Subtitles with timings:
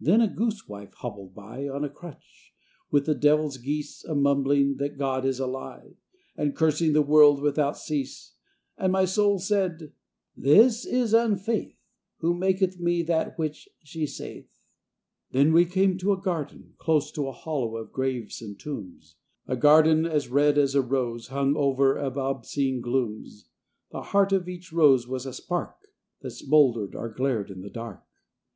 [0.00, 2.52] Then a goose wife hobbled by, On a crutch,
[2.90, 5.94] with the devil's geese, A mumbling that God is a lie,
[6.36, 8.32] And cursing the world without cease.
[8.76, 9.92] And my soul said,
[10.36, 11.76] "This is Unfaith
[12.16, 14.48] Who maketh me that which she saith."
[15.30, 19.14] Then we came to a garden, close To a hollow of graves and tombs;
[19.46, 23.48] A garden as red as a rose, Hung over of obscene glooms;
[23.92, 25.78] The heart of each rose was a spark
[26.22, 28.02] That smouldered or glared in the dark.